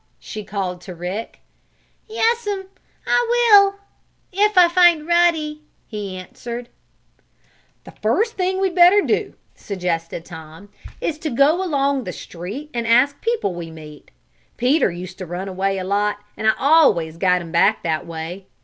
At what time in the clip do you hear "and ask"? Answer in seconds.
12.73-13.21